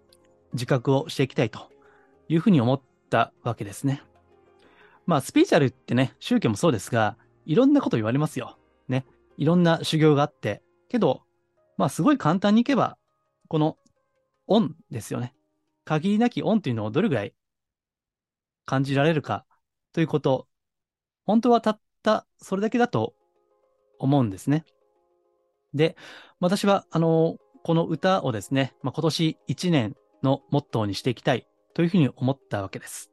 [0.52, 1.70] 自覚をしていきたいと
[2.28, 4.02] いうふうに思ったわけですね。
[5.06, 8.56] まあ、スピーチャルってね、宗教もそうですが、いろんなこと言われますよ。
[8.88, 9.04] ね。
[9.36, 10.62] いろんな修行があって。
[10.88, 11.22] けど、
[11.76, 12.96] まあ、すごい簡単にいけば、
[13.48, 13.76] この、
[14.46, 15.34] 恩ですよね。
[15.84, 17.34] 限りなき恩というのをどれぐらい
[18.64, 19.44] 感じられるか
[19.92, 20.46] ということ、
[21.24, 23.14] 本当はたったそれだけだと
[23.98, 24.64] 思うんですね。
[25.74, 25.96] で、
[26.40, 33.10] 私は、あの、この歌をですね、まあ、今年1年のモットーにしていきたいというふうに思ったわけです。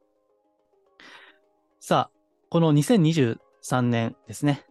[1.78, 2.18] さあ、
[2.50, 4.66] この2023年ですね。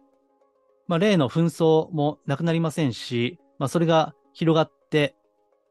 [0.86, 5.16] まあ、例の紛争もなくなりませんし、まあ、それが広がって、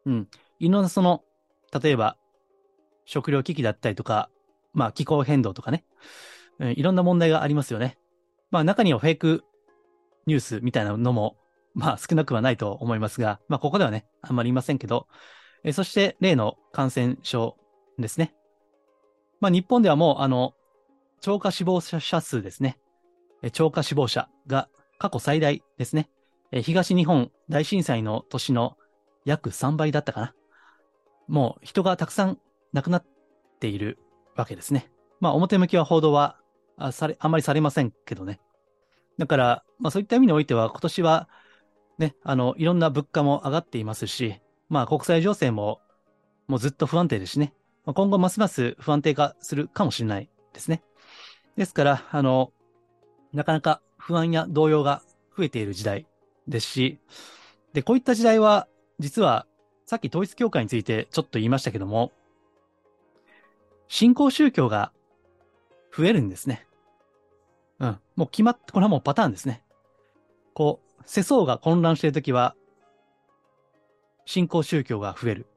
[0.06, 0.28] うん、
[0.60, 1.23] いろんなその、
[1.82, 2.17] 例えば、
[3.06, 4.30] 食料危機だったりとか、
[4.79, 5.83] まあ、気候変動とかね、
[6.59, 7.97] うん、いろんな問題がありますよね。
[8.49, 9.43] まあ、中にはフェイク
[10.25, 11.35] ニュースみたいなのも、
[11.73, 15.07] まあ、少なくはないと思いますが、まあ、ここではね、あんまりいませんけど、
[15.65, 17.57] えそして、例の感染症
[17.97, 18.33] ですね。
[19.41, 20.53] まあ、日本ではもう、あの、
[21.19, 22.79] 超過死亡者数ですね。
[23.51, 26.09] 超過死亡者が過去最大ですね。
[26.63, 28.77] 東日本大震災の年の
[29.25, 30.33] 約3倍だったかな。
[31.27, 32.39] もう人がたくさん
[32.71, 33.05] 亡くなっ
[33.59, 33.99] ている
[34.39, 34.91] わけですね。
[35.19, 36.38] まあ表向きは報道は
[36.78, 38.39] あされあんまりされませんけどね。
[39.17, 41.30] だから、まあそういった意味においては今年は
[41.97, 45.82] ね、あの、いろんな物価も上がっていますし、まあ国際情勢も
[46.47, 47.54] もうずっと不安定ですしね。
[47.86, 50.84] まあ、今後ますます不安定化するかもしれないですね。
[51.56, 52.52] ですから、あの、
[53.34, 55.04] なかなか不安や動揺が
[55.38, 56.08] 増えている時代
[56.47, 56.99] ですし、
[57.73, 59.45] で、こういった時代は、実は、
[59.86, 62.12] さっき統一教会についてちょっと言いましたけども、
[63.89, 64.93] 新興宗教が
[65.95, 66.65] 増えるんですね。
[67.80, 67.99] うん。
[68.15, 69.63] もう決まって、これはもうパターンですね。
[70.54, 72.56] こう、世相が混乱しているときは、
[74.25, 75.47] 新興宗教が増える。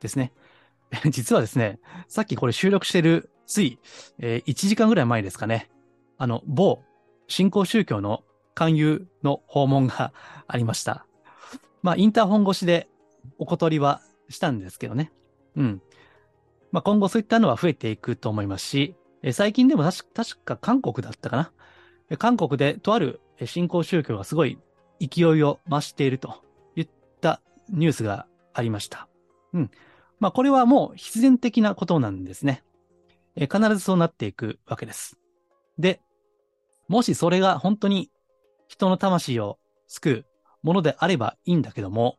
[0.00, 0.32] ですね。
[1.10, 3.78] 実はですね、さっきこれ収録してる、つい、
[4.18, 5.70] えー、1時間ぐらい前ですかね。
[6.16, 6.82] あの、某
[7.28, 10.14] 新興宗教の勧誘の訪問が
[10.46, 11.06] ありました。
[11.82, 12.88] まあ、インターホン越しで
[13.38, 15.12] お断りはしたんですけどね。
[15.56, 15.82] うん。
[16.76, 21.50] まあ、今後そういったのは増えていくと思いますし、え最近でも確か韓国だったか
[22.10, 22.18] な。
[22.18, 24.58] 韓国でとある新興宗教がすごい
[25.00, 26.44] 勢いを増していると
[26.76, 26.88] いっ
[27.22, 29.08] たニュースがありました。
[29.54, 29.70] うん。
[30.20, 32.62] まあ、これはもう必然的なことなんですね。
[33.36, 35.18] え必ずそうなっていくわけです。
[35.78, 36.02] で、
[36.88, 38.10] もしそれが本当に
[38.68, 40.26] 人の魂を救う
[40.62, 42.18] ものであればいいんだけども、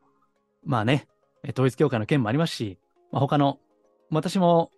[0.64, 1.08] まあね、
[1.48, 2.80] 統一教会の件もありますし、
[3.12, 3.60] まあ、他の、
[4.12, 4.72] 私も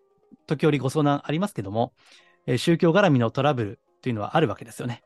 [0.47, 1.93] 時折ご相談ありますけども
[2.45, 5.03] え、宗教絡みのトラブルというのはあるわけですよね。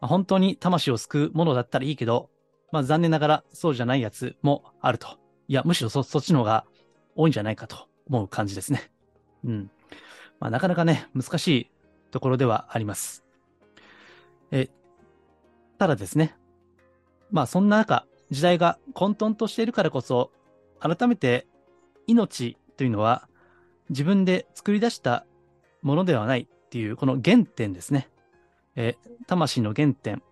[0.00, 2.30] まあ、本当に魂を救うものだったらいいけど、
[2.72, 5.18] まあ残念ながらそうじゃないやつもあると。
[5.46, 6.64] いや、むしろそそっちの方が
[7.16, 8.90] 多いんじゃないかと思う感じですね。
[9.44, 9.70] うん。
[10.38, 11.70] まあなかなかね、難しい
[12.10, 13.24] ところではあります。
[14.50, 14.70] え、
[15.78, 16.34] ただですね、
[17.30, 20.30] まあそんな中、時代が混沌としているからこそ、
[20.78, 21.46] 改めて
[22.06, 23.28] 命というのは
[23.90, 25.26] 自分で作り出した
[25.82, 28.08] ものではないっていう、この原点ですね。
[28.76, 30.22] え魂の原点、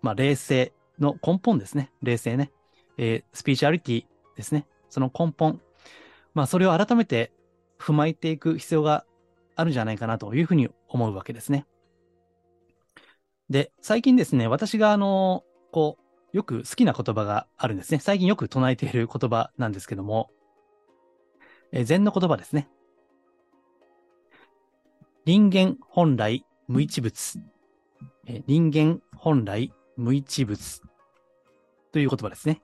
[0.00, 1.90] まあ冷静の根本ですね。
[2.02, 2.50] 冷静ね。
[2.96, 4.04] えー、スピーチャリティ
[4.36, 4.66] ですね。
[4.88, 5.60] その根本。
[6.34, 7.32] まあそれを改めて
[7.78, 9.04] 踏まえていく必要が
[9.56, 11.66] あるんじゃないかなというふうに思うわけですね。
[13.48, 15.98] で、最近ですね、私があの、こ
[16.32, 17.98] う、よく好きな言葉があるんですね。
[17.98, 20.30] 最近よく唱えている言葉なんですけども、
[21.72, 22.68] え禅の言葉ですね。
[25.30, 27.38] 人間本来無一物。
[28.26, 30.82] え人間本来無一物。
[31.92, 32.60] という言葉ですね。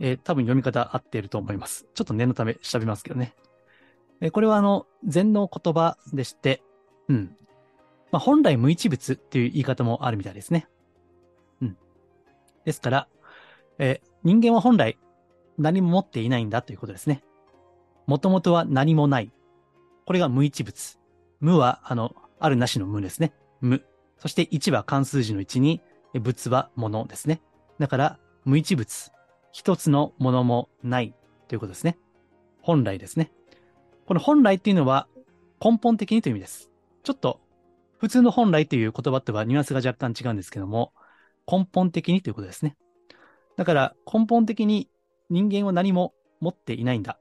[0.00, 1.86] えー、多分読み方合っていると思います。
[1.94, 3.36] ちょっと念のため調べますけどね。
[4.20, 6.64] えー、これはあの、禅の言葉でして、
[7.06, 7.36] うん。
[8.10, 10.66] まあ、本来無一物っていう言い方もあるみたいですね。
[11.62, 11.76] うん。
[12.64, 13.08] ですから、
[13.78, 14.98] えー、人間は本来
[15.58, 17.22] 何も持っていないんだということですね。
[18.08, 19.30] もともとは何もない。
[20.06, 21.03] これが無一物。
[21.44, 23.34] 無は、あの、あるなしの無ですね。
[23.60, 23.84] 無。
[24.16, 25.82] そして1は関数字の1に、
[26.14, 27.42] 物は物ですね。
[27.78, 29.12] だから、無一物。
[29.52, 31.14] 一つのものもない
[31.46, 31.98] ということですね。
[32.62, 33.30] 本来ですね。
[34.06, 35.06] この本来っていうのは
[35.62, 36.70] 根本的にという意味です。
[37.02, 37.40] ちょっと
[37.98, 40.92] 普通の本来という言葉とはニュアンスが若干違うんですけども、
[41.46, 42.76] 根本的にということですね。
[43.56, 44.88] だから根本的に
[45.28, 47.18] 人間は何も持っていないんだ。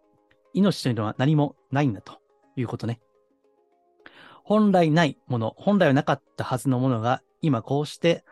[0.53, 2.19] 命というのは何もないんだと
[2.55, 3.01] いうことね。
[4.43, 8.23] 本来ないもの、本来はなかったはずのものが今こうして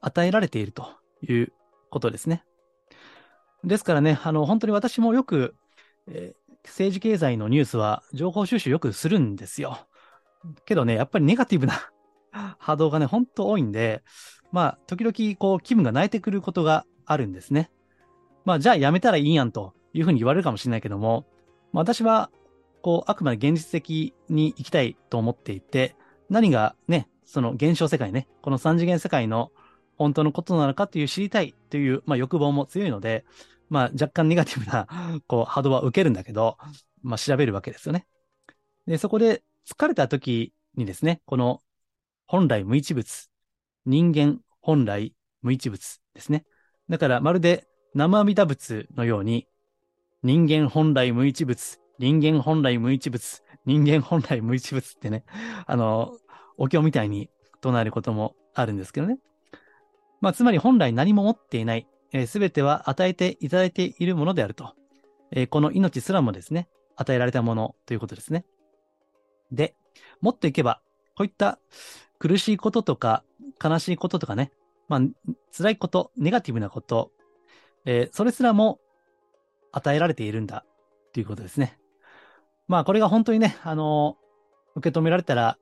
[0.00, 0.88] 与えられていると
[1.22, 1.52] いう
[1.90, 2.44] ことですね。
[3.64, 5.56] ですからね、あの、本当に私もよく、
[6.06, 9.78] えー、政治経済のニュースは情報収集よくするんですよ。
[10.64, 11.74] けどね、やっぱりネガティブな
[12.58, 14.02] 波動がね、ほんと多いんで、
[14.52, 17.70] まあ、時々こう気分が泣いてくることがあるんですね。
[18.44, 21.26] まあ、じゃあやめたらいいやんというふうに言われるかもしれないけども、
[21.72, 22.30] まあ、私は、
[22.82, 25.96] こう、あくまで現実的に行きたいと思っていて、
[26.28, 29.52] 何がね、その現象世界ね、この三次元世界の
[29.96, 33.24] 本当のことなのかという知りたいという、まあ、欲望も強いので、
[33.68, 34.86] まあ、若干ネガティブな、
[35.26, 36.56] こう、波動は受けるんだけど、
[37.02, 38.06] まあ、調べるわけですよね。
[38.86, 41.60] で、そこで疲れた時にですね、この
[42.26, 43.28] 本来無一物、
[43.84, 46.44] 人間本来無一物ですね。
[46.88, 49.46] だから、まるで生阿弥陀仏のように、
[50.22, 55.24] 人間本来無一物、人間本来無一物、人間本来無一物ってね、
[55.66, 56.16] あの、
[56.56, 57.30] お経みたいに
[57.60, 59.18] 唱えることもあるんですけどね。
[60.20, 61.86] まあ、つまり本来何も持っていない、
[62.26, 64.74] す、え、べ、ては与えていただいているものであると。
[65.30, 68.44] えー、この命すらもですね、与えられたものということですね。
[69.52, 69.74] で、
[70.20, 70.80] もっといけば、
[71.16, 71.58] こういった
[72.18, 73.24] 苦しいこととか
[73.62, 74.52] 悲しいこととかね、
[74.88, 75.00] まあ、
[75.56, 77.12] 辛いこと、ネガティブなこと、
[77.84, 78.80] えー、それすらも
[79.72, 80.64] 与えられているんだ
[81.12, 81.78] ということですね。
[82.68, 84.16] まあ、これが本当にね、あの、
[84.76, 85.58] 受け止められたら、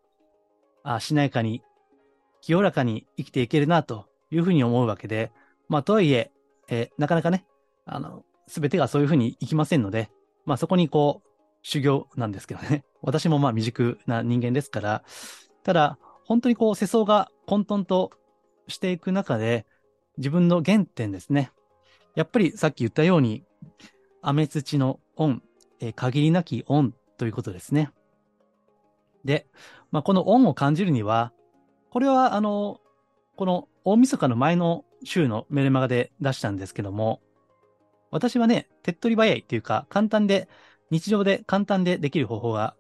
[0.83, 1.63] あしなやかに、
[2.41, 5.33] 清らかに生きていけるなというふうに思うわけで、
[5.69, 6.31] まあ、とはいえ、
[6.69, 7.47] え、なかなかね、
[7.87, 10.11] あの、すべてがそういうふうにいきませんので、
[10.45, 11.27] まあ、そこにこう、
[11.63, 12.85] 修行なんですけどね。
[13.03, 15.03] 私もまあ未熟な人間ですから、
[15.65, 18.13] ただ、本当にこう世相が混沌と
[18.69, 19.67] していく中で、
[20.17, 21.51] 自分の原点ですね。
[22.15, 23.45] やっぱりさっき言ったように、
[24.23, 25.43] 雨土の恩、
[25.81, 27.91] えー、限りなき恩ということですね。
[29.25, 29.47] で、
[29.91, 31.33] まあ、この恩を感じるには、
[31.91, 32.81] これはあの、
[33.37, 37.21] この大晦日の前の週のメルマガで出したんですけども、
[38.11, 40.49] 私はね、手っ取り早いというか、簡単で、
[40.91, 42.77] 日常で簡単でできる方法が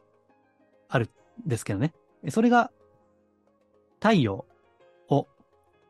[0.88, 1.10] ある
[1.44, 1.92] んですけどね。
[2.30, 2.70] それが、
[4.00, 4.46] 太陽
[5.08, 5.26] を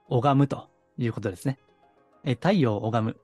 [0.08, 1.58] 拝むということですね。
[2.24, 3.16] 太陽を拝む。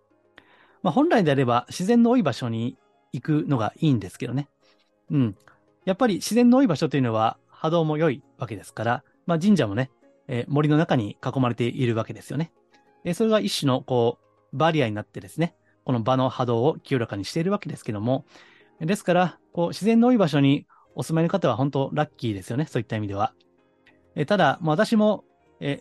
[0.83, 2.77] まあ、本来であれば自然の多い場所に
[3.13, 4.49] 行くのがいいんですけどね。
[5.11, 5.37] うん。
[5.85, 9.91] やっぱり自然の多い場所というのは波動も良いわけですから、まあ、神社もね、
[10.29, 12.53] え森の中に囲まれているわけですよね。
[13.05, 14.19] でそれが一種のこ
[14.53, 18.25] うバリアになってですね、この場の波動を清らかにしているわけですけども、
[18.81, 23.35] ですから、こう自然の多い場所にお住まいの方は本当ラッキーですよね、そういった意味では。
[24.15, 25.25] えただ、まあ、私も
[25.63, 25.81] え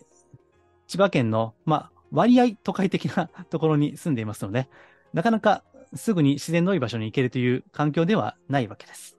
[0.86, 4.68] 千葉県の、まあ、割合都会的なところに住んでいますので、
[5.12, 9.16] なかなかすぐに自然の多い場所に行けるという環境ではないわけです。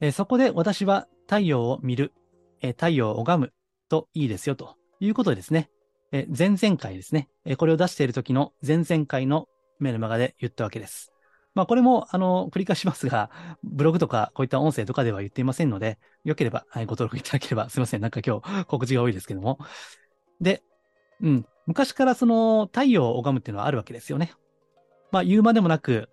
[0.00, 2.12] えそこで私は太陽を見る、
[2.60, 3.52] え太陽を拝む
[3.88, 5.70] といいですよということでですね、
[6.12, 11.12] え前々回ですね、えこれを出している時の前々回のメルマガで言ったわけです。
[11.54, 13.30] まあこれも、あの、繰り返しますが、
[13.64, 18.02] ブログとかこういった音声とかでは言っていませんので、よければ、はい、ご登録いただければ、すいません。
[18.02, 19.58] なんか今日告知が多いですけども。
[20.40, 20.62] で、
[21.22, 21.46] うん。
[21.66, 24.34] 昔からその太陽を拝むっていうのはあるわけですよね。
[25.10, 26.08] まあ言うまでもなく、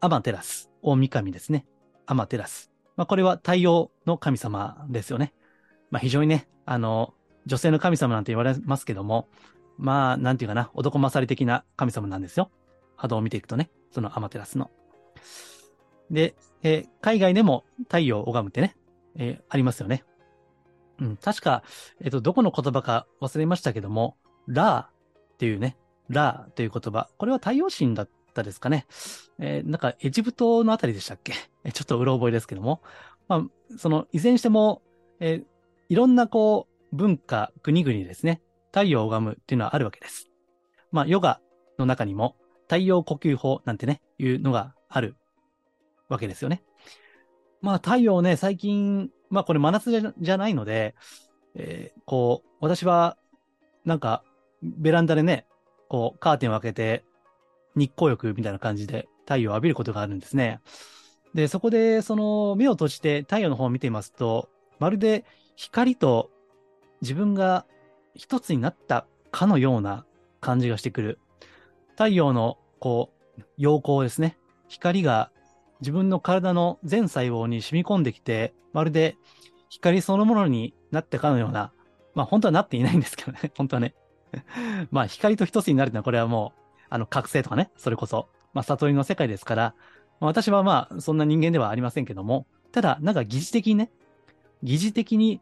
[0.00, 1.66] アマテラス、大神ですね。
[2.06, 2.70] アマテラス。
[2.96, 5.32] まあこれは太陽の神様ですよね。
[5.90, 7.14] まあ非常にね、あの、
[7.46, 9.28] 女性の神様なんて言われますけども、
[9.76, 12.50] まあ、なんていうかな、男勝り的な神様なんですよ。
[12.96, 14.70] 波動を見ていくとね、そのアマテラスの。
[16.10, 18.76] で、えー、海外でも太陽を拝むってね、
[19.16, 20.04] えー、ありますよね。
[21.00, 21.62] うん、確か、
[22.00, 25.76] えっ、ー、と、どこの言葉か忘れましたけども、ラーっていうね、
[26.08, 28.86] ラーという言葉、これは太陽神だっったですかね。
[29.38, 31.32] えー、なんかエジプトのあたりでしたっけ？
[31.72, 32.82] ちょっとうろ覚えですけども、
[33.28, 34.82] まあ、その、いずれにしても、
[35.20, 35.44] えー、
[35.88, 40.30] いろんなこう、文化、国々ですね、太陽を拝むっていうのはあるわけです。
[40.92, 41.40] まあ、ヨガ
[41.78, 45.16] の中にも、太陽呼吸法なんてね、いうのがある
[46.08, 46.62] わけですよね。
[47.62, 50.94] まあ、太陽ね、最近、まあ、これ真夏じゃじゃないので、
[51.54, 53.16] えー、こう、私は、
[53.84, 54.22] なんか、
[54.62, 55.46] ベランダでね、
[55.88, 57.04] こう、カーテンを開けて、
[57.76, 60.60] 日光浴みたいな感じで太陽を浴びることがあるんですね。
[61.34, 65.24] で、そこで、その目を閉じて太陽の方を見ていますと、まるで
[65.56, 66.30] 光と
[67.00, 67.66] 自分が
[68.14, 70.04] 一つになったかのような
[70.40, 71.18] 感じがしてくる。
[71.92, 74.36] 太陽の、こう、陽光ですね。
[74.68, 75.30] 光が
[75.80, 79.16] 自分の体の全細胞に染み込んできて、まるで
[79.68, 81.72] 光そのものになってかのような、
[82.14, 83.94] まあ本当はなっていないんですけどね、本当はね。
[84.90, 86.63] まあ光と一つになるのはこれはもう、
[86.94, 89.74] あの覚醒とかね、それこそ、まあ悟りの世界ですから、
[90.20, 93.90] まあ、私はまあそんな人間ではありませんけども、ただなんか疑似的にね、
[94.62, 95.40] 疑似的に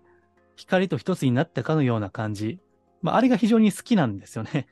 [0.57, 2.59] 光と一つになったかのような感じ、
[3.03, 4.67] まああれが非常に好きなんですよね。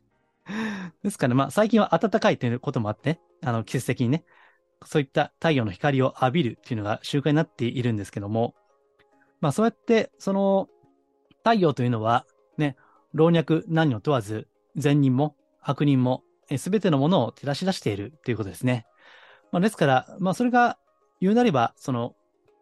[1.05, 4.25] ですからまあ最近は暖かいということもあって、あの季節的にね、
[4.87, 8.55] そういった太陽の光を浴びるっていうのが習慣になっているんですけども、
[9.43, 10.71] まあそうやって、その
[11.45, 12.25] 太陽というのは
[12.57, 12.75] ね、
[13.13, 16.25] 老若男女問わず、善人も悪人も
[16.59, 18.87] すべてのものを照らし出しているということですね。
[19.53, 20.79] まあ、ですから、まあそれが
[21.21, 22.15] 言うなれば、その、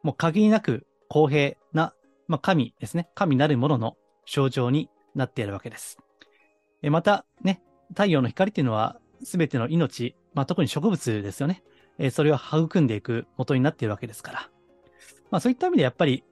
[0.02, 1.94] もう限りなく公平な、
[2.26, 3.08] まあ神ですね。
[3.14, 3.96] 神なるものの
[4.26, 5.98] 象徴になっているわけです。
[6.82, 11.62] えまたね、太陽の光っていうのはすべての命、まあ特に植物ですよね。
[11.98, 14.50] えそれを育んでいく元になっているわけですから。
[15.30, 16.24] まあそういった意味でやっぱり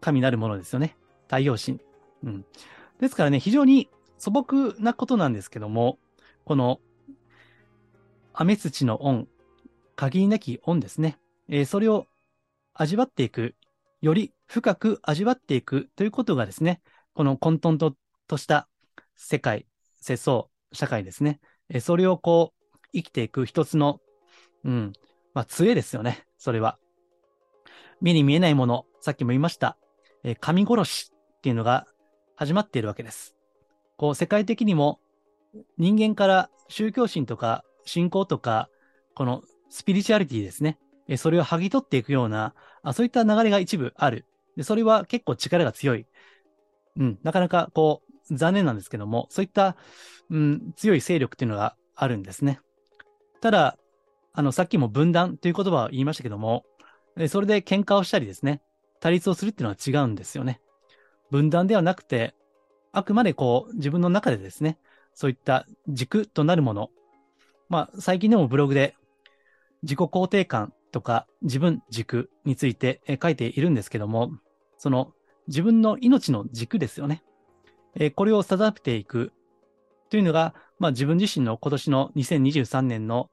[0.00, 0.96] 神なるものですよね。
[1.26, 1.80] 太陽神。
[2.24, 2.44] うん。
[3.00, 3.88] ですからね、非常に
[4.18, 5.98] 素朴なことなんですけども、
[6.44, 6.80] この、
[8.38, 9.28] 雨土の恩、
[9.96, 11.18] 限りなき恩ですね。
[11.48, 12.06] えー、それを
[12.74, 13.54] 味わっていく、
[14.02, 16.82] より深く味わっていくということがですね、
[17.14, 17.96] この混沌と
[18.28, 18.68] とした
[19.14, 19.66] 世界、
[19.98, 21.40] 世相、社会ですね。
[21.70, 24.00] えー、それをこう、生きていく一つの、
[24.64, 24.92] うん、
[25.32, 26.26] まあ、杖ですよね。
[26.36, 26.78] それは。
[28.02, 29.78] 目に見えないもの、さっきも言いました。
[30.24, 31.86] えー、神殺しっていうのが
[32.34, 33.34] 始まっているわけです。
[33.96, 35.00] こう、世界的にも
[35.78, 38.68] 人間から宗教心とか信仰とか、
[39.14, 40.78] このスピリチュアリティですね。
[41.16, 44.26] それを剥ぎ取っていくようなあ、そういった流れが一部ある。
[44.56, 46.06] で、それは結構力が強い。
[46.96, 49.76] うん、なかなかこう、残念なんですけども、そういった、
[50.30, 52.60] うん、強い勢力っていうのがあるんですね。
[53.40, 53.76] ただ、
[54.32, 56.64] あの、さっきも分断という言葉を言いましたけども、
[57.28, 58.62] それで喧嘩をしたりですね、
[59.00, 60.60] 対立をするっていうのは違うんですよね。
[61.30, 62.34] 分断ではなくて、
[62.92, 64.78] あくまでこう、自分の中でですね、
[65.12, 66.90] そういった軸となるもの。
[67.68, 68.94] まあ、最近でもブログで、
[69.82, 74.32] 自己肯定感とか自分軸について書いているんですけども、
[74.78, 75.12] その
[75.48, 77.22] 自分の命の軸ですよね。
[78.14, 79.32] これを定めていく
[80.10, 83.30] というのが、まあ、自分自身の今年の2023年の、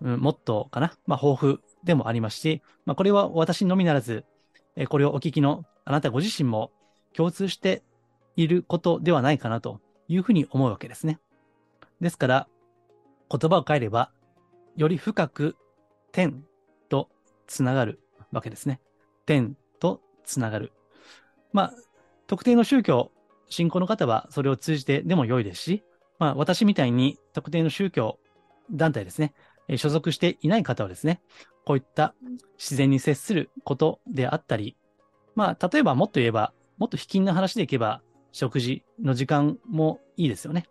[0.00, 4.24] モットーかな、まあ、抱負でもありますし、まあ、これは私のみならず、
[4.88, 6.70] これをお聞きのあなたご自身も
[7.14, 7.82] 共通して
[8.36, 11.18] いることではないかなというふうに思うわけですね。
[12.00, 12.48] ですから、
[13.30, 14.10] 言葉を変えれば、
[14.76, 15.56] より深く
[16.12, 16.44] 天
[16.88, 17.08] と
[17.46, 18.00] つながる
[18.32, 18.80] わけですね。
[19.24, 20.72] 天とつながる。
[21.52, 21.72] まあ、
[22.26, 23.12] 特定の宗教、
[23.48, 25.84] 信仰の方はそれを通じてでも良いですし、
[26.18, 28.18] まあ、私みたいに特定の宗教
[28.70, 29.32] 団体ですね、
[29.76, 31.20] 所属していない方はですね、
[31.64, 32.14] こういった
[32.58, 34.76] 自然に接することであったり、
[35.34, 40.66] まあ、例えばもっと言えば、もっと卑近な話でいけば、食事の時間もいいですよね。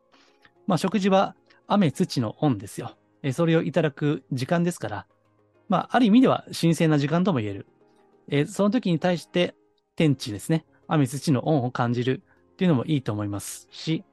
[0.68, 1.36] まあ、食事は
[1.68, 2.96] 雨土の恩ですよ。
[3.34, 5.08] それをいただく時間ですから、
[5.68, 7.68] まあ、ある意味では神聖な時間とも言える。
[8.28, 9.56] えその時に対して
[9.96, 12.24] 天地ですね、雨土の恩を感じる
[12.54, 14.04] っていうのもいいと思いますし、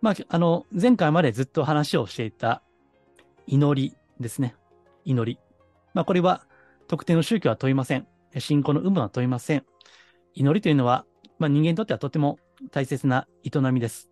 [0.00, 2.62] まあ、あの、前回までずっと話をしていた
[3.46, 4.54] 祈りですね。
[5.04, 5.38] 祈り。
[5.92, 6.44] まあこれは
[6.88, 8.06] 特定の宗教は問いません。
[8.38, 9.64] 信仰の有無は問いません。
[10.34, 11.06] 祈りというのは、
[11.38, 12.38] まあ人間にとってはとても
[12.70, 14.10] 大切な営みです。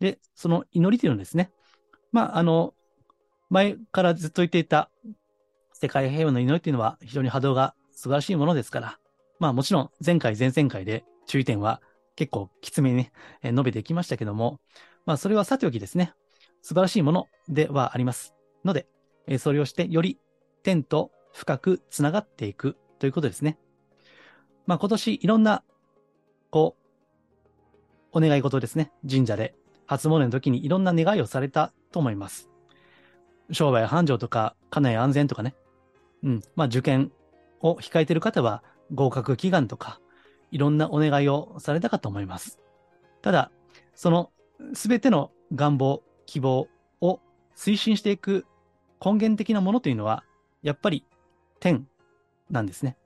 [0.00, 1.50] で、その祈りというのはですね、
[2.12, 2.74] まああの、
[3.48, 4.90] 前からずっと言っていた
[5.72, 8.98] 世界平和の祈りというのは非常に波動が素晴らしいものですから、
[9.38, 11.80] まあもちろん前回前々回で注意点は
[12.16, 14.60] 結構きつめにね、述べてきましたけども、
[15.06, 16.12] まあそれはさておきですね、
[16.62, 18.34] 素晴らしいものではあります。
[18.64, 18.86] ので、
[19.38, 20.18] それをしてより
[20.62, 23.58] 天と深くつながっていくということですね。
[24.66, 25.64] まあ今年いろんな、
[26.50, 26.76] こ
[28.12, 28.92] う、お願い事ですね。
[29.08, 29.54] 神社で
[29.86, 32.48] 初詣の時にいろんな願いをされたと思います。
[33.52, 35.54] 商売繁盛とか家内安全とかね。
[36.22, 36.42] うん。
[36.54, 37.12] まあ受験
[37.60, 38.62] を控えている方は
[38.92, 40.00] 合格祈願とか
[40.50, 42.58] いろんなお願いをされたかと思います。
[43.22, 43.50] ただ、
[43.94, 44.30] その
[44.74, 46.68] すべての願望、希望
[47.00, 47.20] を
[47.56, 48.46] 推進していく
[49.04, 50.24] 根源的なものというのは、
[50.62, 51.04] やっぱり
[51.58, 51.86] 天
[52.50, 52.96] なんですね。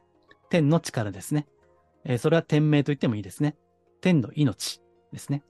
[0.51, 1.47] 天の力ですね。
[2.05, 3.57] えー、それは天命と言ってもいいですね。
[4.01, 4.81] 天の命
[5.13, 5.43] ですね。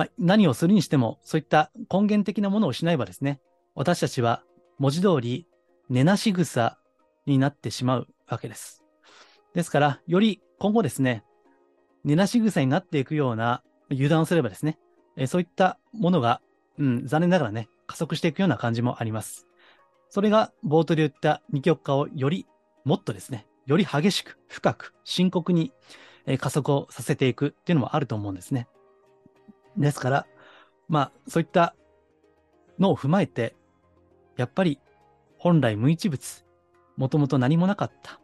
[0.00, 3.38] まあ、何をするにしても、そういった根源的なものをしないばですね、
[3.74, 4.42] 私たちは
[4.78, 5.46] 文字通り
[5.90, 6.78] 寝なし草
[7.26, 8.82] になってしまうわけです。
[9.52, 11.22] ですから、より今後ですね、
[12.02, 14.78] 寝なし草になっていくような油断をすればですね、
[15.18, 16.40] えそういったものが、
[16.78, 19.46] うん、残念ながらね、加速していくような感じもあります。
[20.08, 22.46] それが冒頭で言った二極化をより
[22.86, 25.74] もっとですね、より激しく、深く、深刻に、
[26.38, 28.66] 加速をさせていくっていうのもあると思うんですね。
[29.76, 30.26] ですから、
[30.88, 31.74] まあ、そういった
[32.78, 33.54] のを踏まえて、
[34.36, 34.80] やっぱり
[35.38, 36.44] 本来無一物、
[36.96, 38.20] もともと何もなかった。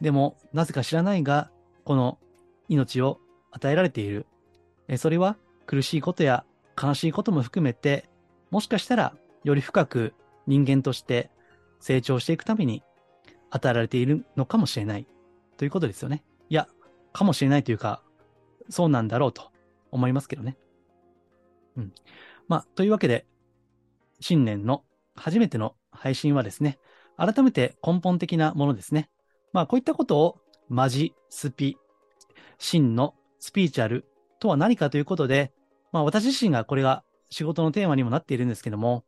[0.00, 1.50] でも、なぜか知らないが、
[1.84, 2.18] この
[2.68, 3.20] 命を
[3.50, 4.26] 与えられている。
[4.88, 5.36] えそれは
[5.66, 6.44] 苦しいことや
[6.80, 8.08] 悲しいことも含めて、
[8.50, 9.14] もしかしたら
[9.44, 10.14] より深く
[10.46, 11.30] 人間として
[11.80, 12.82] 成長していくために
[13.50, 15.06] 与えられているのかもしれない
[15.56, 16.24] ということですよね。
[16.48, 16.68] いや、
[17.12, 18.02] かもしれないというか、
[18.68, 19.50] そうなんだろうと
[19.90, 20.56] 思いますけどね。
[21.76, 21.92] うん。
[22.48, 23.26] まあ、というわけで、
[24.20, 26.78] 新年の初めての配信はですね、
[27.16, 29.10] 改めて根本的なものですね。
[29.52, 31.76] まあ、こういったことを、マジ、スピ、
[32.58, 34.06] 真のスピーチャル
[34.38, 35.52] とは何かということで、
[35.92, 39.04] まあ、私自身がこれが仕事のテーマにもなっているんですけども、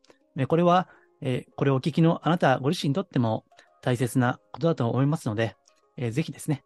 [0.49, 0.89] これは、
[1.21, 3.45] えこれをお聞きのあなたご自身にとっても
[3.81, 5.57] 大切なことだと思いますので、
[5.97, 6.65] えぜひですね、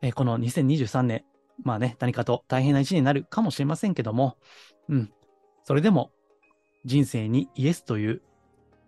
[0.00, 1.24] えこの2023年、
[1.62, 4.36] まあね、何かと大変な一年になるかもしれませんけども、
[4.88, 5.12] うん、
[5.64, 6.10] それでも
[6.84, 8.22] 人生にイエスという、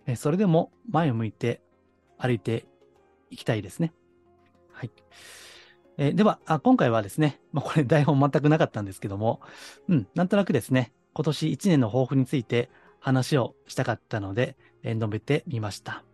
[0.06, 1.60] えそれでも前を向いて
[2.18, 2.66] 歩いて
[3.30, 3.92] いきたいですね。
[4.72, 4.90] はい。
[5.98, 9.40] えー、ではあ、今回はですね、まあ、これ台本全くなかったんですけども、
[9.88, 12.68] うん、なんとなくですね、今年1年の抱負について
[13.00, 16.04] 話をしたかったので、えー、述べてみました。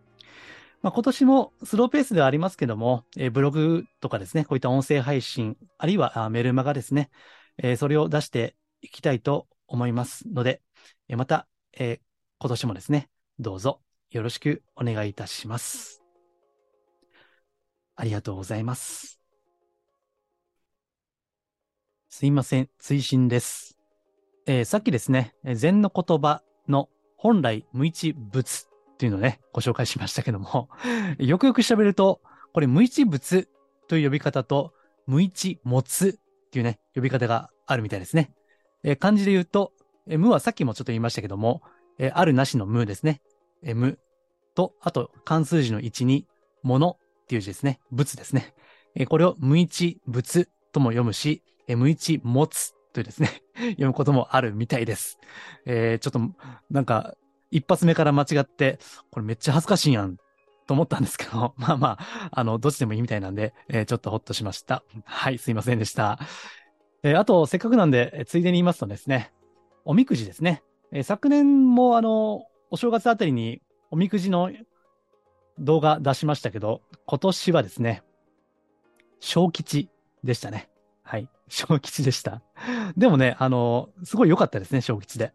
[0.83, 7.11] まあ、今年もスローペースではありますけども、えー、ブログとかですね、こういった音声配信、あるいはメルマガですね、
[7.59, 10.61] えー、それを出していきたいと思いますので、
[11.09, 12.01] えー、また、えー、
[12.41, 13.09] 今年もですね、
[13.39, 13.81] どうぞ
[14.11, 16.03] よろしくお願いいたします。
[17.95, 19.21] ありがとうございます。
[22.09, 23.79] すいません、追伸です。
[24.47, 28.72] えー、さっきですね、禅の言葉の本来無一物
[29.03, 30.69] っていうのをね、ご紹介しましたけども、
[31.19, 32.21] よくよく調べると、
[32.53, 33.49] これ無一物
[33.89, 34.73] という呼び方と、
[35.09, 36.13] 無一物っ
[36.53, 38.33] ていうね、呼び方があるみたいですね。
[38.85, 39.73] えー、漢字で言うと、
[40.07, 41.63] えー、無はさっきもちょっと言いましたけども、
[41.99, 43.23] えー、あるなしの無ですね。
[43.65, 43.99] えー、無
[44.55, 46.29] と、あと漢数字の1に、
[46.63, 47.81] 物っていう字ですね。
[47.91, 48.55] 物ですね。
[48.95, 53.43] えー、これを無一物とも読むし、えー、無一物というですね、
[53.73, 55.19] 読むこともあるみたいです。
[55.67, 56.21] えー、ちょっと、
[56.71, 57.17] なんか、
[57.53, 58.81] 一発目から間違って、
[59.11, 60.17] これめっちゃ恥ずかしいやん、
[60.67, 64.83] と思ったんですけど、 まあまあ、あの、どっちでもいいみたいなんで、えー、ちょっとほっとしました。
[65.05, 66.19] はい、すいませんでした。
[67.03, 69.33] えー、あと、せっかくなんで、え、ついでに言いますとですね、
[69.85, 70.63] おみくじですね。
[70.93, 74.51] え、昨年も、あの、お正月あたりにおみくじの
[75.59, 78.03] 動画出しましたけど、今年はですね、
[79.21, 79.91] 小吉
[80.25, 80.71] でしたね。
[81.03, 81.29] はい。
[81.49, 82.41] 小吉でした。
[82.97, 85.35] でもね、あの、すごい良かったですね、小吉で。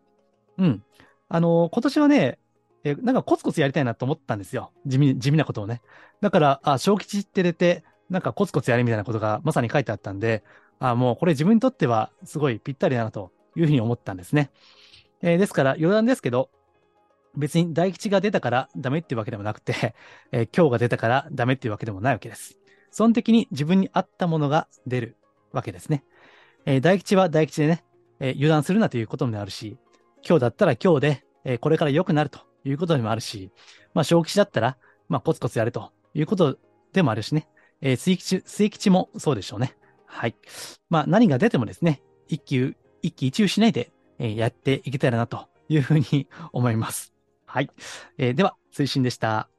[0.58, 0.84] うん。
[1.30, 2.40] あの、今年はね、
[2.84, 4.72] えなんかコツコツやりたいなと思ったんですよ。
[4.86, 5.82] 地味、地味なことをね。
[6.22, 10.44] だから、あ、小吉って出て、なんかコツコツやれみたいなことがまさに書いてあったんで、
[10.80, 14.52] あ、もうこれ自分にとってはすごいぴったりだなというふうに思ったんですね。
[15.22, 16.50] えー、ですから余談ですけど、
[17.36, 19.96] 別に大吉が出たからダメっていうわけでもなくて、
[20.32, 22.60] えー、今日が出たからダメっていうわけでもないわけです。
[22.92, 25.18] その時に自分に合ったものが出る
[25.52, 26.04] わけですね。
[26.66, 27.84] えー、大吉は大吉でね、
[28.20, 29.78] えー、油断するなということもあるし、
[30.26, 33.52] 今日だったら今日で、えー、これから良くなるということでもあるし、
[33.94, 34.78] まあ、小吉だったら、
[35.10, 36.58] まあ、コツコツやるということ
[36.94, 37.48] でもあるしね、
[37.82, 39.76] えー、水吉、水吉もそうでしょうね。
[40.06, 40.36] はい。
[40.90, 47.14] まあ、何が出てもですね、一級、一喜一憂しないで、えー、やっていけたらなというふうに思います。
[47.46, 47.70] はい。
[48.18, 49.50] えー、では、推進でした。